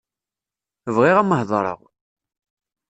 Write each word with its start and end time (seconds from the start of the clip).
Bɣiɣ 0.95 1.17
ad 1.17 1.21
am-heḍṛeɣ. 1.25 1.79